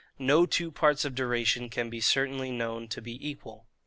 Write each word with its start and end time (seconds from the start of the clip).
No 0.17 0.47
two 0.47 0.71
Parts 0.71 1.05
of 1.05 1.13
Duration 1.13 1.69
can 1.69 1.91
be 1.91 2.01
certainly 2.01 2.49
known 2.51 2.87
to 2.87 3.03
be 3.03 3.23
equal. 3.29 3.67